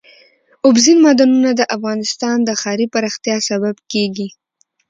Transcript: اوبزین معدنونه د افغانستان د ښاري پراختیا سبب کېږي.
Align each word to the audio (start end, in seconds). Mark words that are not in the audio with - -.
اوبزین 0.65 0.97
معدنونه 1.03 1.51
د 1.55 1.61
افغانستان 1.75 2.37
د 2.43 2.49
ښاري 2.61 2.85
پراختیا 2.93 3.37
سبب 3.49 3.75
کېږي. 3.91 4.27